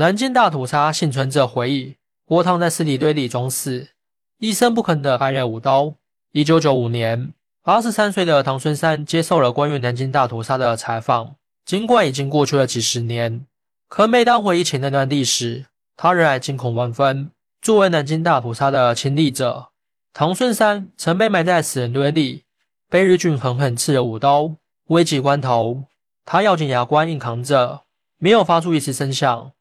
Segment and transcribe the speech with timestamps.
[0.00, 3.88] 南京大屠杀幸存者回忆：我躺在尸体堆里装死，
[4.38, 5.92] 一声不吭的挨了五刀。
[6.32, 11.36] 一九九五年，八十三岁的唐孙山接受了关于南京大屠杀的采访。
[11.66, 13.44] 尽管已经过去了几十年，
[13.90, 15.66] 可每当回忆起那段历史，
[15.98, 17.30] 他仍然惊恐万分。
[17.60, 19.68] 作为南京大屠杀的亲历者，
[20.14, 22.44] 唐顺山曾被埋在死人堆里，
[22.88, 24.54] 被日军狠狠刺了五刀。
[24.86, 25.84] 危急关头，
[26.24, 27.82] 他咬紧牙关硬扛着，
[28.16, 29.52] 没有发出一丝声响。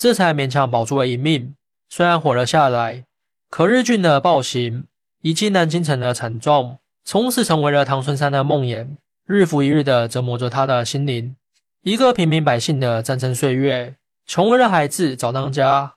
[0.00, 1.54] 这才勉强保住了一命，
[1.90, 3.04] 虽然活了下来，
[3.50, 4.86] 可日军的暴行
[5.20, 11.36] 以及南京城的惨状，从此成为了唐孙山的梦魇，日复一日的折磨着他的心灵。
[11.82, 15.96] 一个平民百姓的战争岁月，穷人的孩子早当家，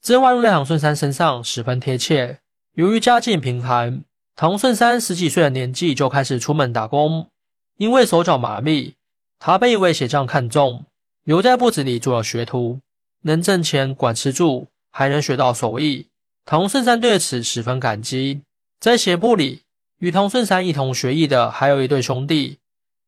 [0.00, 2.38] 这话用在唐顺山身上十分贴切。
[2.72, 4.02] 由于家境贫寒，
[4.34, 7.28] 唐顺山十几岁的年纪就开始出门打工，
[7.76, 8.94] 因为手脚麻利，
[9.38, 10.86] 他被一位鞋匠看中，
[11.24, 12.80] 留在部子里做了学徒。
[13.22, 16.08] 能挣钱管吃住，还能学到手艺，
[16.44, 18.42] 唐顺山对此十分感激。
[18.80, 19.62] 在鞋铺里，
[19.98, 22.58] 与唐顺山一同学艺的还有一对兄弟。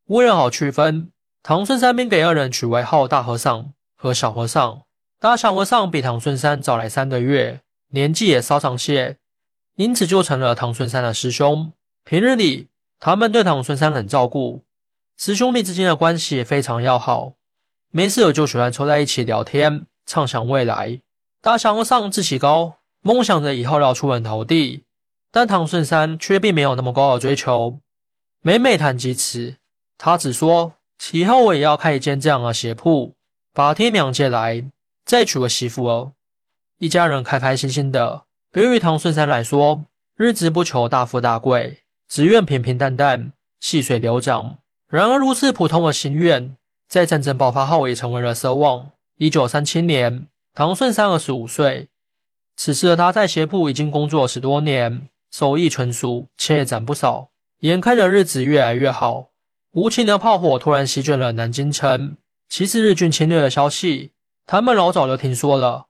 [0.07, 1.11] 为了好区分，
[1.43, 4.83] 唐顺山便给二人取外号“大和尚”和“小和尚”。
[5.19, 9.17] 大小和尚比唐顺山早来三个月，年纪也稍长些，
[9.77, 11.73] 因此就成了唐顺山的师兄。
[12.05, 12.69] 平日里，
[13.01, 14.63] 他们对唐顺山很照顾，
[15.17, 17.33] 师兄弟之间的关系也非常要好，
[17.91, 19.87] 没事就喜欢凑在一起聊天。
[20.15, 21.01] 畅想未来，
[21.41, 24.85] 大小和尚志气高，梦想着以后要出人头地。
[25.33, 27.81] 但唐顺山却并没有那么高的追求。
[28.41, 29.57] 每每谈及此，
[29.99, 30.75] 他只说
[31.11, 33.15] ：“以后我也要开一间这样的鞋铺，
[33.53, 34.65] 把天娘接来，
[35.05, 36.13] 再娶个媳妇哦。”
[36.79, 38.23] 一家人开开心心的。
[38.53, 39.85] 对于唐顺山来说，
[40.17, 44.59] 日子不求大富大贵，只愿平平淡淡，细水流长。
[44.87, 46.57] 然而，如此普通的心愿，
[46.89, 48.93] 在战争爆发后也成为了奢望。
[49.17, 51.89] 一九三七年，唐顺山二十五岁。
[52.57, 57.31] 此时的他在鞋铺已经工作十多年，手艺纯熟，钱也攒不少。
[57.61, 59.31] 眼看着日子越来越好，
[59.73, 62.17] 无情的炮火突然席卷了南京城。
[62.49, 64.13] 其实日军侵略的消息，
[64.47, 65.87] 他们老早就听说了。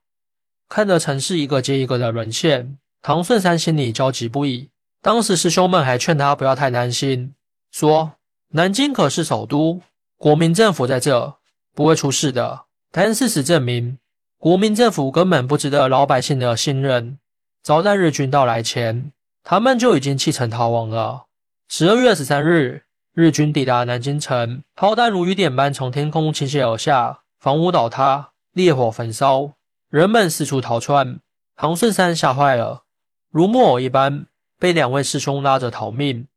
[0.69, 4.71] 看着城市一个接一个的沦陷，唐顺山心里焦急不已。
[5.01, 7.35] 当时师兄们还劝他不要太担心，
[7.71, 8.13] 说
[8.51, 9.81] 南京可是首都，
[10.17, 11.37] 国民政府在这，
[11.75, 12.64] 不会出事的。
[12.97, 13.99] 但事实证明，
[14.39, 17.19] 国民政府根本不值得老百姓的信任。
[17.61, 19.11] 早在日军到来前，
[19.43, 21.25] 他们就已经弃城逃亡了。
[21.67, 29.55] 十二月二十三日，日军抵达南京城，炮弹如雨点般从天空倾泻而下，房屋倒塌，烈火焚烧，
[29.91, 31.19] 人们四处逃窜。
[31.57, 32.85] 唐顺山吓坏了，
[33.29, 34.27] 如木偶一般
[34.61, 36.29] 被两位师兄拉着逃命。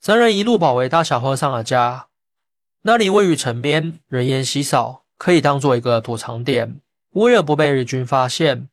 [0.00, 2.06] 三人一路保卫大小和尚的家，
[2.84, 4.99] 那里位于城边，人烟稀少。
[5.20, 8.70] 可以当做一个躲藏点，为了不被日军发现，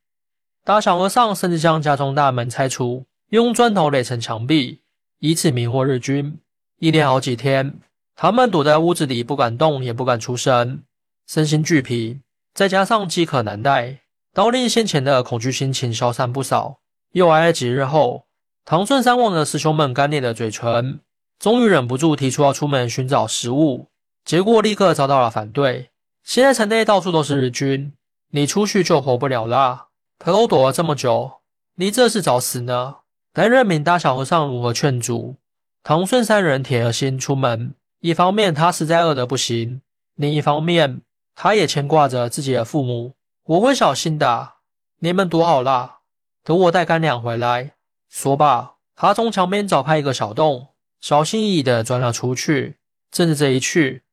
[0.64, 4.80] 打小和尚甚至将家中大门拆除，用砖头垒成墙壁，
[5.20, 6.40] 以此迷惑日军。
[6.80, 7.82] 一连好几天，
[8.16, 10.84] 他们躲在屋子里，不敢动，也不敢出声，
[11.28, 12.22] 身心俱疲，
[12.54, 14.00] 再加上饥渴难耐，
[14.34, 16.80] 都令先前的恐惧心情消散不少。
[17.12, 18.28] 又挨了几日后，
[18.64, 21.02] 唐顺山望着师兄们干裂的嘴唇，
[21.38, 23.90] 终于忍不住提出要出门寻找食物，
[24.24, 25.90] 结果立刻遭到了反对。
[26.28, 27.94] 现在城内到处都是日军，
[28.32, 29.88] 你出去就活不了了。
[30.20, 31.38] 可都躲了这么久，
[31.76, 32.98] 你这是找死呢？
[33.32, 35.38] 但任凭大小和尚如何劝阻，
[35.84, 37.74] 唐顺三人铁了心出门。
[38.02, 39.82] 一方面他实在饿得不行，
[40.16, 41.00] 另一方面
[41.34, 43.14] 他也牵挂着自己的父母。
[43.46, 44.56] 我会小心的，
[45.00, 46.00] 你们躲好啦，
[46.44, 47.76] 等我带干粮回来。
[48.10, 50.68] 说罢，他从墙边找开一个小洞，
[51.00, 52.76] 小心翼翼地钻了出去。
[53.10, 54.04] 正是这一去。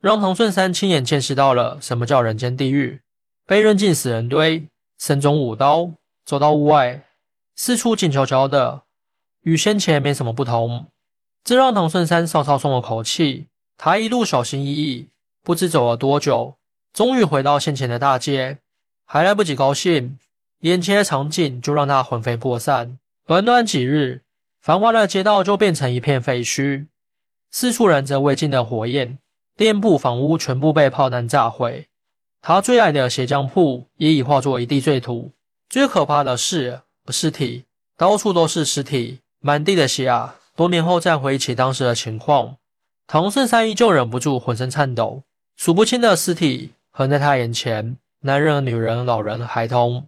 [0.00, 3.02] 让唐顺山亲眼见识到了什么叫人间地狱，
[3.46, 4.66] 被扔进死人堆，
[4.98, 5.90] 身中五刀，
[6.24, 7.04] 走到屋外，
[7.54, 8.82] 四处静悄悄的，
[9.42, 10.86] 与先前没什么不同。
[11.44, 13.46] 这让唐顺山稍稍松了口气。
[13.76, 15.08] 他一路小心翼翼，
[15.42, 16.56] 不知走了多久，
[16.92, 18.58] 终于回到先前的大街，
[19.04, 20.18] 还来不及高兴，
[20.60, 22.98] 眼前的场景就让他魂飞魄散。
[23.26, 24.22] 短短几日，
[24.60, 26.86] 繁华的街道就变成一片废墟，
[27.50, 29.18] 四处燃着未尽的火焰。
[29.60, 31.88] 店铺、房屋全部被炮弹炸毁，
[32.40, 35.32] 他最爱的鞋匠铺也已化作一地碎土。
[35.68, 36.80] 最可怕的是，
[37.10, 40.36] 尸体到处都是尸体，满地的血啊！
[40.56, 42.56] 多年后再回忆起当时的情况，
[43.06, 45.24] 唐顺山依旧忍不住浑身颤抖。
[45.58, 50.06] 数不清的尸体横在他眼前，男人、女人、老人、孩童，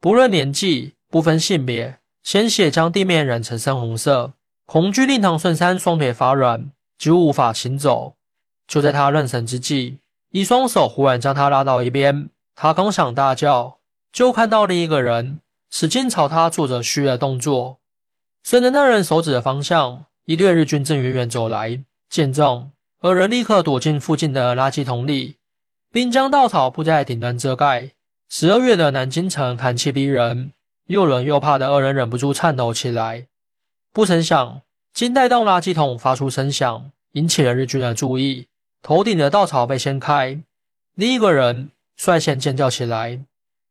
[0.00, 4.32] 不论年纪，不分性别，鲜血将地面染成深红色。
[4.66, 8.14] 恐惧令唐顺山双腿发软，几乎无法行走。
[8.68, 9.98] 就在他愣神之际，
[10.30, 13.78] 一双手忽然将他拉到一边，他刚想大叫，
[14.12, 17.78] 就看到另一个人使劲朝他做着虚的动作。
[18.44, 21.82] 顺着那人手指的方向，一队日军正远远走来。
[22.10, 22.70] 见状，
[23.00, 25.36] 二人立刻躲进附近的垃圾桶里，
[25.90, 27.92] 并将稻草铺在顶端遮盖。
[28.28, 30.52] 十二月的南京城寒气逼人，
[30.86, 33.26] 又冷又怕的二人忍不住颤抖起来。
[33.92, 34.60] 不曾想，
[34.92, 38.46] 金带动垃圾桶发出声响，引起了日军的注意。
[38.82, 40.40] 头顶的稻草被掀开，
[40.94, 43.20] 另一个人率先尖叫起来。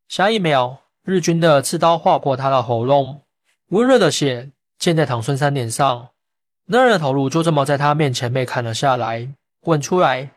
[0.08, 3.22] 下一秒，日军的刺刀划破他的喉咙，
[3.70, 6.10] 温热的血溅在唐孙山脸上。
[6.66, 9.30] 那人的头颅就这么在他面前被砍了下来。
[9.60, 10.32] 滚出来！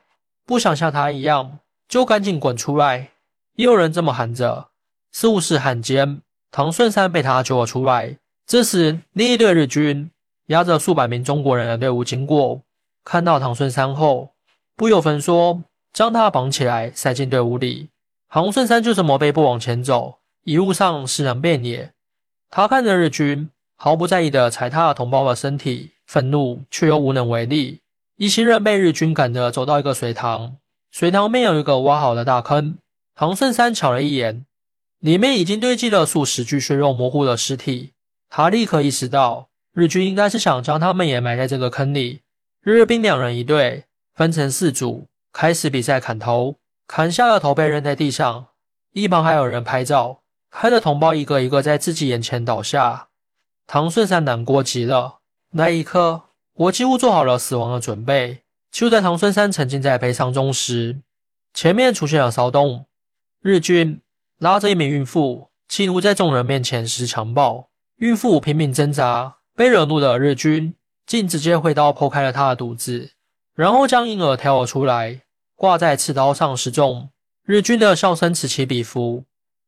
[0.44, 1.58] 不想像他一样，
[1.88, 3.11] 就赶紧滚出来！
[3.55, 4.70] 也有人这么喊着。
[5.12, 8.16] 似乎是汉奸，唐顺山被他救了出来。
[8.44, 10.11] 这时，另一队日军
[10.46, 12.62] 押着数百名中国人的队伍经过，
[13.05, 14.31] 看到唐顺山后，
[14.80, 15.62] 不由分说
[15.92, 17.90] 将他绑起来，塞进队伍里。
[18.30, 21.92] 唐顺山就这么被迫往前走，一路上尸人遍野。
[22.48, 27.80] 他看着日军毫不在意的踩踏同胞的身体，愤怒却又无能为力。
[28.16, 30.56] 一行人被日军赶着走到一个水塘，
[30.90, 32.78] 水塘边有一个挖好的大坑。
[33.14, 34.46] 唐顺山瞧了一眼，
[35.00, 37.92] 里面已经堆积了数十具血肉模糊的尸体。
[38.30, 42.20] 他立刻意识到，日军应该是想将他们也埋在这个坑里。
[42.62, 43.84] 日兵两人一队，
[44.20, 46.56] 分成四组，开始比赛砍头。
[46.87, 48.49] 砍下的头被扔在地上，
[48.93, 50.20] 一旁还有人拍照，
[50.50, 53.08] 看着同胞一个一个在自己眼前倒下。
[53.67, 55.20] 唐顺山难过极了。
[55.52, 58.43] 那一刻，我几乎做好了死亡的准备。
[58.70, 61.00] 就在唐顺山沉浸在悲伤中时，
[61.55, 62.84] 前面出现了骚动。
[63.40, 64.02] 日军
[64.37, 67.70] 拉着一名孕妇，企图在众人面前实施强暴。
[67.96, 70.75] 孕妇拼命挣扎，被惹怒的日军
[71.06, 73.12] 竟直接挥刀剖开了她的肚子，
[73.55, 75.20] 然后将婴儿挑了出来，
[75.55, 77.11] 挂在刺刀上示众。
[77.44, 79.25] 日军的笑声此起彼伏，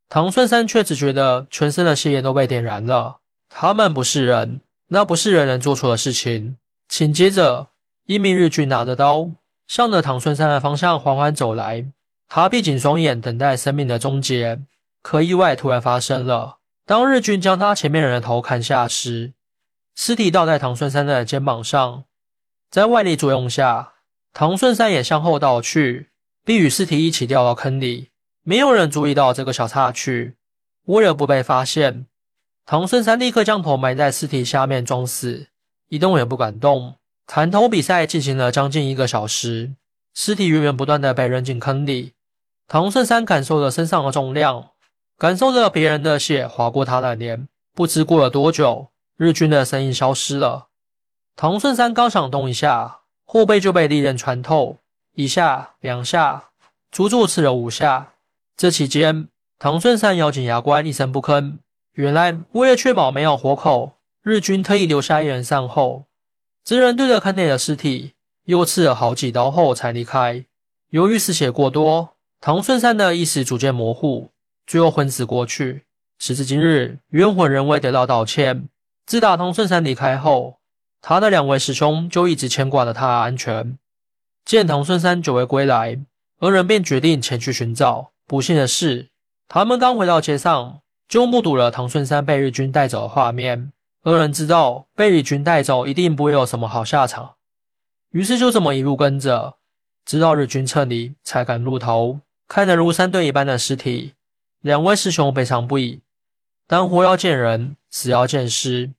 [0.07, 3.17] 唐顺山却只觉得全身的血液都被点燃了。
[3.49, 6.57] 他们不是人，那不是人能做出的事情。
[6.87, 7.67] 紧接着，
[8.05, 9.29] 一名日军拿着刀，
[9.67, 11.85] 向着唐顺山的方向缓缓走来。
[12.27, 14.59] 他闭紧双眼，等待生命的终结。
[15.01, 16.57] 可意外突然发生了。
[16.85, 19.33] 当日军将他前面人的头砍下时，
[19.95, 22.05] 尸体倒在唐顺山的肩膀上。
[22.73, 23.93] 在外力作用下，
[24.33, 26.09] 唐顺山也向后倒去，
[26.43, 28.09] 并与尸体一起掉到坑里。
[28.41, 30.37] 没有人注意到这个小插曲。
[30.85, 32.07] 为了不被发现，
[32.65, 35.49] 唐顺山立刻将头埋在尸体下面装死，
[35.89, 36.95] 一动也不敢动。
[37.27, 39.75] 砍头比赛进行了将近一个小时，
[40.15, 42.13] 尸体源源不断的被扔进坑里。
[42.67, 44.69] 唐顺山感受着身上的重量，
[45.19, 47.47] 感受着别人的血划过他的脸。
[47.75, 50.69] 不知过了多久，日军的身影消失了。
[51.35, 54.77] 唐顺山刚想动一下，后背就被利刃穿透，
[55.15, 56.49] 一下、两下，
[56.91, 58.13] 足足刺了五下。
[58.55, 59.27] 这期间，
[59.57, 61.57] 唐顺山咬紧牙关，一声不吭。
[61.93, 66.05] 原来，为了确保没有活口，日军特意留下一人善后。
[66.63, 68.13] 这人对着坑内的尸体
[68.45, 70.45] 又刺了好几刀后才离开。
[70.89, 72.09] 由于失血过多。
[72.45, 74.29] 唐顺山的意识逐渐模糊，
[74.67, 75.85] 最后昏死过去。
[76.19, 78.67] 时至今日，冤魂仍未得到道歉。
[79.05, 80.57] 自打唐顺山离开后，
[81.05, 83.77] 他的两位师兄就一直牵挂着他的安全。
[84.45, 85.99] 见唐顺山久未归来，
[86.39, 88.13] 二人便决定前去寻找。
[88.25, 89.09] 不幸的是，
[89.49, 90.79] 他们刚回到街上，
[91.09, 93.73] 就目睹了唐顺山被日军带走的画面。
[94.03, 97.35] 二人知道被日军带走一定不会有什么好下场，
[98.11, 99.55] 于是就这么一路跟着，
[100.05, 102.21] 直到日军撤离，才敢露头。
[102.47, 104.13] 看着如山堆一般的尸体，
[104.61, 105.99] 两位师兄悲伤不已。
[106.65, 108.91] 但活要见人，死要见尸。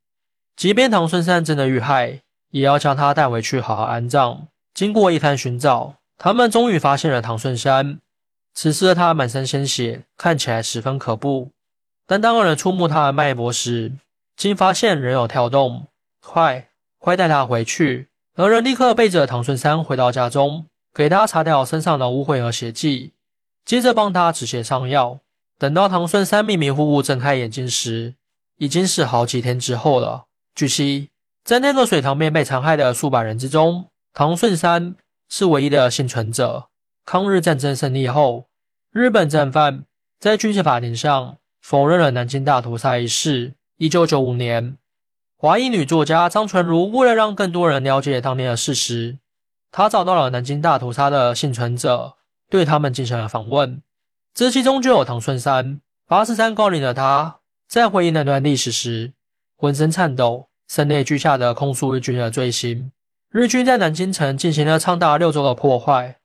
[0.57, 2.21] 即便唐顺山真的遇害，
[2.51, 4.47] 也要将他带回去好好安葬。
[4.73, 7.99] 经过一番寻找，他们终于发现了唐顺山。
[8.55, 11.51] 此时的他满身鲜血，看起来十分可怖。
[12.07, 13.93] 但当二人触摸他的脉搏时，
[14.37, 15.89] 竟发现仍有跳动。
[16.21, 16.69] 快，
[16.99, 18.09] 快带他回去！
[18.37, 23.13] 二人立刻背着唐顺山回到家中，给他擦掉身上的污秽和血迹。
[23.65, 25.19] 接着帮他止血上药。
[25.59, 28.15] 等到唐顺山迷迷糊糊睁开眼睛时，
[28.59, 30.25] 已经是好几天之后了。
[30.55, 31.11] 据悉，
[31.43, 34.95] 在那个水塘边被残害的数百人之中，唐顺山
[35.29, 36.69] 是唯一的幸存者。
[37.05, 38.47] 抗日战争胜利后，
[38.93, 39.85] 日本战犯
[40.21, 43.55] 在军事法庭上否认了南京大屠杀一事。
[43.79, 44.79] 一九九五年，
[45.37, 49.19] 华裔女作家张纯如为了让更多人了解当年的事实，
[49.73, 52.15] 她找到了南京大屠杀的幸存者。
[52.49, 53.83] 对他们进行了访问，
[54.33, 55.81] 这其中就有唐顺山。
[56.07, 59.14] 八十三高龄的他，在回忆那段历史时，
[59.65, 62.93] 浑身颤抖，声泪俱下的控诉日军的罪行。
[63.31, 66.19] 日军在南京城进行了长达六周的破坏，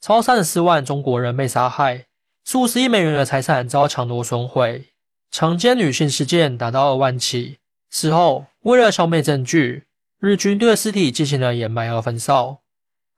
[0.00, 2.04] 超三十四万中国人被杀害，
[2.44, 4.90] 数十亿美元的财产遭抢夺损毁，
[5.32, 7.58] 强奸女性事件达到二万起。
[7.90, 9.86] 事后，为了消灭证据，
[10.20, 12.60] 日军对尸体进行了掩埋和焚烧。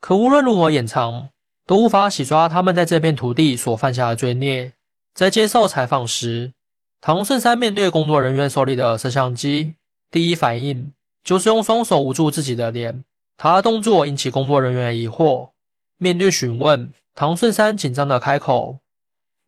[0.01, 1.29] 可无论如何掩藏，
[1.67, 4.73] 都无法洗刷他们在这片土地所犯下的罪孽。
[5.13, 6.55] 在接受采访时，
[7.07, 9.77] 唐顺山面对工作人员手里的摄像机，
[10.11, 13.05] 第一反应就是用双手捂住自己的脸。
[13.37, 15.51] 他的动作引起工作人员疑惑。
[15.99, 18.81] 面对询问，唐顺山紧张地开口：“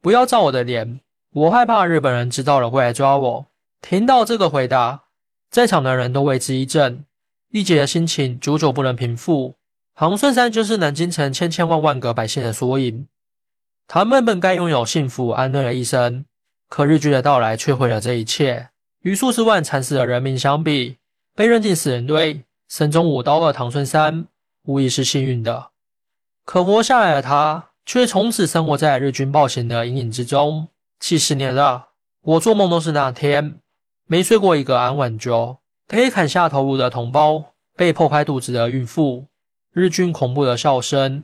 [0.01, 1.01] 不要照我的脸，
[1.33, 3.47] 我害怕日本人知道了会来抓我。”
[3.83, 5.07] 听到这个回答，
[5.51, 7.05] 在场的人都为之一振，
[7.49, 9.57] 丽姐的心情久久不能平复。
[9.97, 13.09] 唐顺山就是南京城千千万万个百姓的缩影，
[13.89, 16.25] 他们本该拥有幸福安乐的一生，
[16.69, 18.69] 可日军的到来却毁了这一切。
[19.03, 20.99] 与数十万惨死的人民相比，
[21.35, 24.27] 被扔进死人堆、身中五刀的唐顺山
[24.65, 25.71] 无疑是幸运的。
[26.45, 30.69] 可活下来的他，却从此生活在日军暴行的阴影之中。
[31.01, 31.91] 七十年了，
[32.23, 33.61] 我做梦都是那天，
[34.07, 35.59] 没睡过一个安稳觉。
[35.87, 39.27] 被砍下头颅的同胞，被破开肚子的孕妇。
[39.73, 41.23] 日军恐怖的笑声，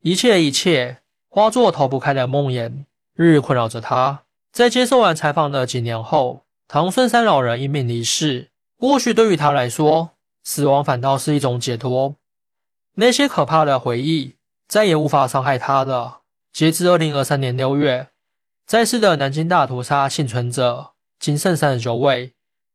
[0.00, 2.84] 一切一切化作逃不开的梦魇，
[3.14, 4.22] 日日困扰着他。
[4.52, 8.50] 在接受完采访的几年后，唐顺山老人因病离世。
[8.78, 10.10] 或许对于他来说，
[10.44, 12.16] 死亡反倒是一种解脱。
[12.96, 14.34] 那些可怕的回忆
[14.68, 16.18] 再也无法伤害他了。
[16.52, 18.08] 截至二零二三年六月，
[18.66, 22.34] 在世的南京大屠杀幸存者仅剩三十九位，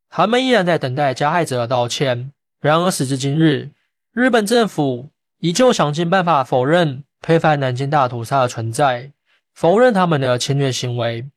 [0.10, 2.31] 他们依然在等待加害者的道歉。
[2.60, 3.69] 然而时至今日，
[4.13, 9.12] 日本政府依旧想尽办法否认、推翻南京大屠杀的存在，
[9.53, 11.29] 否认他们的侵略行为。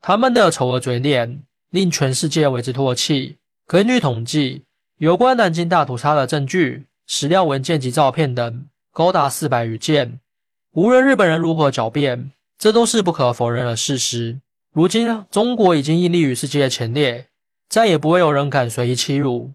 [0.00, 3.36] 他们的丑恶嘴脸令全世界为之唾弃。
[3.66, 4.62] 根据统计，
[4.98, 10.20] 有关南京大屠杀的证据、史料文件及照片等高达四百余件。
[10.72, 14.40] 无论日本人如何狡辩，这都是不可否认的事实。
[14.72, 17.28] 如今，中国已经屹立于世界前列，
[17.68, 19.52] 再也不会有人敢随意欺辱。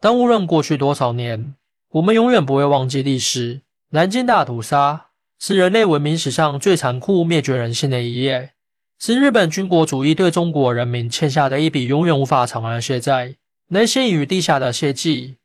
[0.00, 1.54] 但无论过去多少年，
[1.90, 3.60] 我们永远不会忘记历史。
[3.90, 5.06] 南京大屠杀
[5.38, 8.52] 是人类文明史上最残酷、灭绝人性的一页，
[8.98, 13.36] 是日本军国主义对中国人民欠下的一笔永远无法偿还的血债。
[13.68, 15.36] 那些隐于地下的血迹，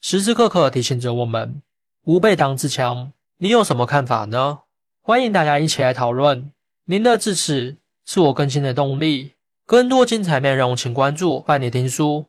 [0.00, 1.62] 时时刻刻提醒着我们：
[2.04, 3.12] 吾辈当自强。
[3.38, 4.60] 你有什么看法呢？
[5.00, 6.52] 欢迎大家一起来讨论。
[6.86, 9.32] 您的支持是我更新的动力。
[9.64, 12.26] 更多精彩内容，请关注伴你听书。